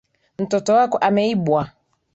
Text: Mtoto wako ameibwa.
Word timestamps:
Mtoto 0.39 0.73
wako 0.73 0.97
ameibwa. 0.97 1.69